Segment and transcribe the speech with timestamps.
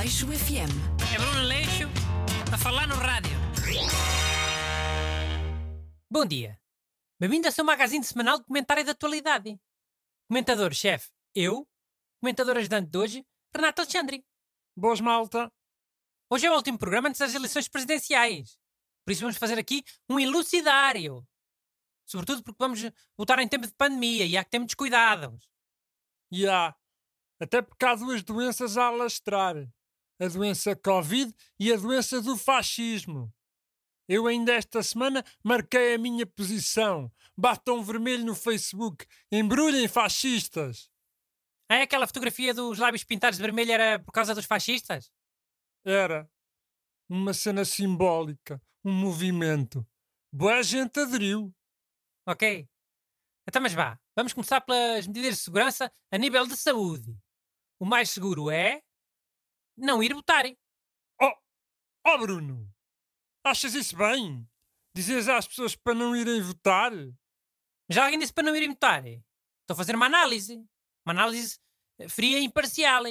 [0.00, 0.72] Aleixo FM.
[1.14, 1.84] É Bruno Leixo
[2.50, 3.36] a falar no rádio.
[6.10, 6.58] Bom dia.
[7.20, 9.60] Bem-vindo ao seu magazine semanal de comentário da atualidade.
[10.26, 11.68] Comentador-chefe, eu.
[12.18, 14.24] Comentador ajudante de hoje, Renato Alexandre.
[14.74, 15.52] Boas, malta.
[16.30, 18.58] Hoje é o último programa antes das eleições presidenciais.
[19.04, 21.22] Por isso vamos fazer aqui um elucidário.
[22.06, 22.80] Sobretudo porque vamos
[23.18, 25.46] votar em tempo de pandemia e há que ter muitos cuidados.
[26.32, 26.74] E há.
[27.38, 29.56] Até porque há duas doenças a alastrar.
[30.20, 33.32] A doença Covid e a doença do fascismo.
[34.06, 37.10] Eu ainda esta semana marquei a minha posição.
[37.36, 39.06] Batom vermelho no Facebook.
[39.32, 40.90] Embrulhem fascistas.
[41.70, 45.10] Ah, é aquela fotografia dos lábios pintados de vermelho era por causa dos fascistas?
[45.86, 46.28] Era.
[47.08, 48.60] Uma cena simbólica.
[48.84, 49.86] Um movimento.
[50.30, 51.54] Boa gente aderiu.
[52.26, 52.68] Ok.
[53.48, 53.98] Então, mas vá.
[54.14, 57.16] Vamos começar pelas medidas de segurança a nível de saúde.
[57.78, 58.82] O mais seguro é
[59.80, 60.56] não ir votarem.
[61.20, 61.34] Oh,
[62.06, 62.72] oh Bruno,
[63.44, 64.48] achas isso bem?
[64.94, 66.92] Dizes às pessoas para não irem votar?
[67.88, 69.04] Já alguém disse para não irem votar?
[69.06, 70.56] Estou a fazer uma análise.
[71.04, 71.58] Uma análise
[71.98, 73.04] eh, fria e imparcial.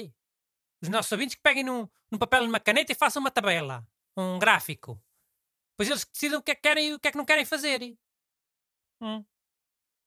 [0.82, 3.86] Os nossos ouvintes que peguem num, num papel e numa caneta e façam uma tabela,
[4.16, 5.02] um gráfico.
[5.72, 7.44] Depois eles decidam o que é que querem e o que é que não querem
[7.44, 7.80] fazer.
[9.00, 9.24] Hum,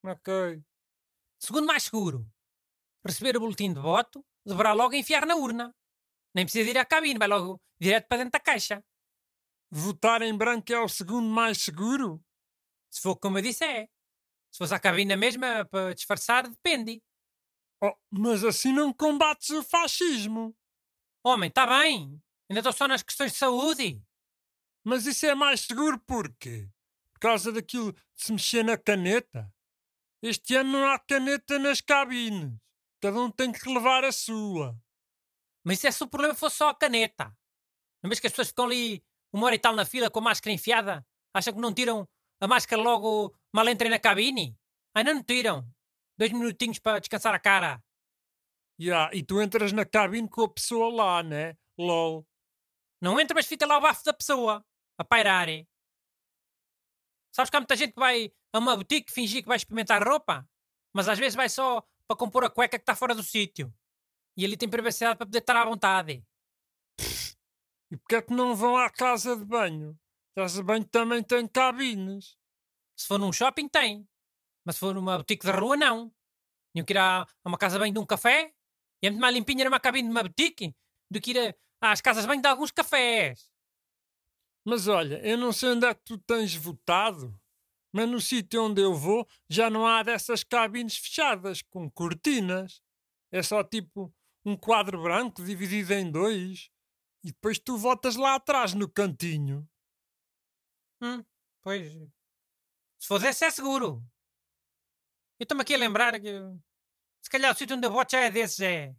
[0.05, 0.63] ok.
[1.39, 2.25] Segundo mais seguro,
[3.05, 5.75] receber o boletim de voto, deverá logo enfiar na urna.
[6.33, 8.83] Nem precisa ir à cabine, vai logo direto para dentro da caixa.
[9.69, 12.23] Votar em branco é o segundo mais seguro?
[12.91, 13.87] Se for como eu disse, é.
[14.51, 17.01] Se fosse à cabine mesma para disfarçar, depende.
[17.81, 20.55] Oh, mas assim não combates o fascismo.
[21.23, 22.21] Homem, está bem.
[22.49, 24.01] Ainda estou só nas questões de saúde.
[24.83, 26.69] Mas isso é mais seguro porquê?
[27.13, 29.51] Por causa daquilo de se mexer na caneta?
[30.21, 32.55] Este ano não há caneta nas cabines.
[33.01, 34.77] Cada um tem que levar a sua.
[35.63, 37.35] Mas isso é se o problema fosse só a caneta.
[38.01, 40.23] Não vês que as pessoas ficam ali uma hora e tal na fila com a
[40.23, 41.05] máscara enfiada?
[41.33, 42.07] Acham que não tiram
[42.41, 44.57] a máscara logo mal entrem na cabine?
[44.93, 45.65] Ainda não tiram.
[46.17, 47.83] Dois minutinhos para descansar a cara.
[48.79, 51.55] Yeah, e tu entras na cabine com a pessoa lá, né?
[51.77, 52.27] LOL.
[53.01, 54.63] Não entra, mas fica lá o bafo da pessoa.
[54.97, 55.47] A pairar.
[57.35, 60.47] Sabes que há muita gente que vai a uma boutique fingir que vai experimentar roupa?
[60.93, 63.73] Mas às vezes vai só para compor a cueca que está fora do sítio.
[64.35, 66.23] E ali tem privacidade para poder estar à vontade.
[67.91, 69.97] E porquê é que não vão à casa de banho?
[70.35, 72.35] A casa de banho também tem cabines.
[72.97, 74.07] Se for num shopping, tem.
[74.65, 76.11] Mas se for numa boutique de rua, não.
[76.73, 78.51] Tinham que ir a uma casa de banho de um café.
[79.01, 80.75] E é muito mais limpinha numa cabine de uma boutique
[81.11, 83.51] do que ir a, às casas de banho de alguns cafés.
[84.65, 87.37] Mas olha, eu não sei onde é que tu tens votado,
[87.93, 92.81] mas no sítio onde eu vou já não há dessas cabines fechadas, com cortinas.
[93.31, 94.13] É só tipo
[94.45, 96.69] um quadro branco dividido em dois.
[97.23, 99.67] E depois tu votas lá atrás no cantinho.
[101.01, 101.23] Hum,
[101.61, 101.93] pois.
[102.99, 104.03] Se for desse é seguro.
[105.39, 106.31] Eu estou-me aqui a lembrar que.
[107.21, 108.93] Se calhar o sítio onde eu voto já é desses, é.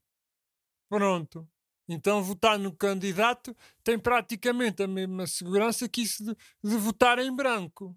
[0.88, 1.48] Pronto.
[1.86, 7.34] Então votar no candidato tem praticamente a mesma segurança que isso de, de votar em
[7.34, 7.94] branco.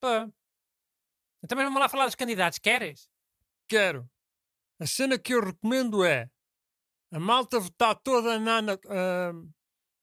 [0.00, 0.30] Pá.
[1.42, 3.10] Então mas vamos lá falar dos candidatos, queres?
[3.68, 4.08] Quero.
[4.80, 6.30] A cena que eu recomendo é
[7.10, 9.52] a malta votar toda na, na, uh,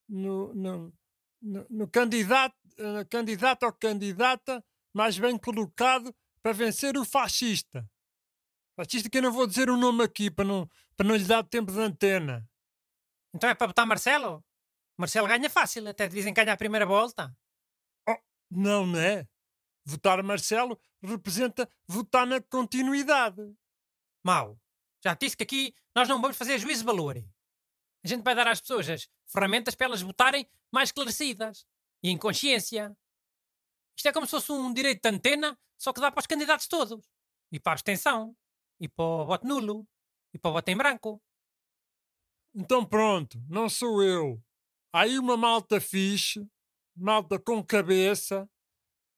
[0.10, 0.94] no, no,
[1.42, 7.88] no, no, candidato, uh, candidato ou candidata mais bem colocado para vencer o fascista.
[8.76, 11.44] Fascista que eu não vou dizer o nome aqui para não, para não lhe dar
[11.44, 12.48] tempo de antena.
[13.34, 14.44] Então é para votar Marcelo?
[14.98, 17.36] Marcelo ganha fácil, até dizem que ganha a primeira volta.
[18.08, 18.18] Oh,
[18.50, 19.28] não, não é?
[19.86, 23.42] Votar Marcelo representa votar na continuidade.
[24.24, 24.58] Mau.
[25.06, 27.18] Já disse que aqui nós não vamos fazer juízo de valor.
[28.04, 31.64] A gente vai dar às pessoas as ferramentas para elas votarem mais esclarecidas
[32.02, 32.98] e em consciência.
[33.96, 36.68] Isto é como se fosse um direito de antena, só que dá para os candidatos
[36.68, 37.08] todos.
[37.52, 38.36] E para a abstenção.
[38.80, 39.88] E para o voto nulo.
[40.34, 41.22] E para o voto em branco.
[42.56, 44.44] Então pronto, não sou eu.
[44.92, 46.50] Há aí uma malta fixe,
[46.96, 48.50] malta com cabeça,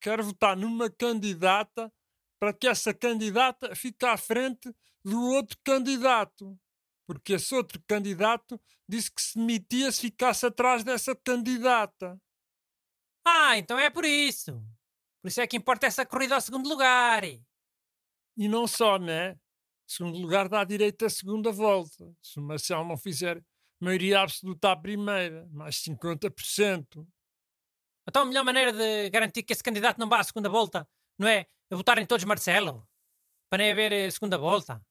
[0.01, 1.94] quer votar numa candidata
[2.39, 4.74] para que essa candidata fique à frente
[5.04, 6.57] do outro candidato.
[7.06, 12.19] Porque esse outro candidato disse que se demitia se ficasse atrás dessa candidata.
[13.25, 14.51] Ah, então é por isso.
[15.22, 17.24] Por isso é que importa essa corrida ao segundo lugar.
[17.25, 19.38] E não só, né?
[19.88, 22.13] Segundo lugar dá direito à segunda volta.
[22.22, 23.42] Se o Marcelo não fizer
[23.80, 27.07] maioria absoluta à primeira, mais 50%.
[28.07, 30.88] Então a melhor maneira de garantir que esse candidato não vá à segunda volta
[31.18, 32.88] não é votarem todos Marcelo?
[33.50, 34.86] Para nem haver eh, segunda volta?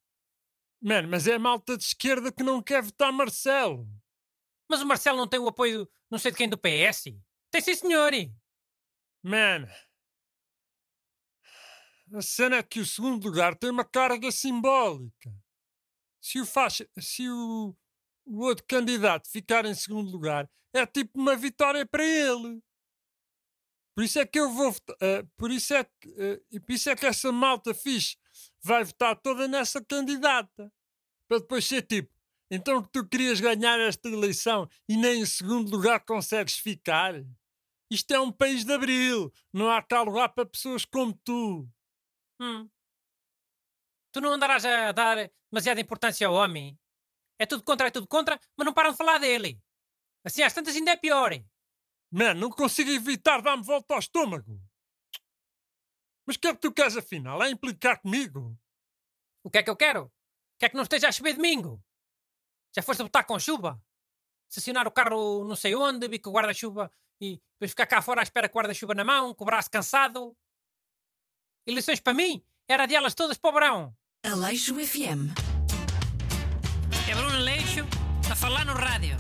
[0.81, 3.89] Mano, mas é a malta de esquerda que não quer votar Marcelo.
[4.69, 7.05] Mas o Marcelo não tem o apoio não sei de quem do PS?
[7.51, 8.13] Tem sim, senhor.
[9.23, 9.67] Man,
[12.15, 15.33] a cena é que o segundo lugar tem uma carga simbólica.
[16.21, 17.77] Se o, faz, se o,
[18.25, 22.63] o outro candidato ficar em segundo lugar, é tipo uma vitória para ele.
[23.97, 24.95] Por isso é que eu vou votar.
[24.97, 28.19] Uh, por, isso é que, uh, por isso é que essa malta fixe
[28.63, 30.71] vai votar toda nessa candidata.
[31.27, 32.13] Para depois ser tipo,
[32.51, 37.15] então que tu querias ganhar esta eleição e nem em segundo lugar consegues ficar?
[37.91, 39.33] Isto é um país de abril.
[39.51, 41.67] Não há cá lugar para pessoas como tu.
[42.39, 42.69] Hum.
[44.13, 46.79] Tu não andarás a dar demasiada importância ao homem?
[47.39, 49.59] É tudo contra, é tudo contra, mas não param de falar dele.
[50.23, 51.33] Assim às tantas ainda é pior.
[52.11, 54.61] Man, não consigo evitar dar-me volta ao estômago.
[56.27, 57.43] Mas o que é que tu queres afinal?
[57.43, 58.59] É implicar comigo?
[59.45, 60.13] O que é que eu quero?
[60.59, 61.83] Quer que não esteja a chover domingo?
[62.75, 63.81] Já foste a botar com chuva?
[64.49, 68.21] Estacionar o carro não sei onde, vi que o guarda-chuva e depois ficar cá fora
[68.21, 70.37] à espera com o guarda-chuva na mão, com o braço cansado.
[71.67, 73.97] Eleições para mim era adiá-las todas para o verão.
[74.25, 75.33] Aleixo FM.
[77.09, 77.87] É Bruno Aleixo
[78.31, 79.17] a falar no rádio.